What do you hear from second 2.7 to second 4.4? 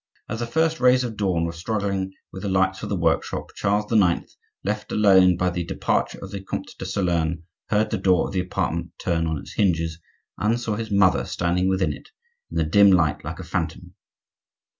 of the workshop, Charles IX.,